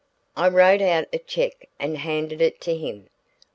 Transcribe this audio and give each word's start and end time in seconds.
I 0.35 0.47
wrote 0.49 0.81
out 0.81 1.05
a 1.13 1.19
check 1.19 1.69
and 1.79 1.95
handed 1.99 2.41
it 2.41 2.59
to 2.61 2.75
him. 2.75 3.07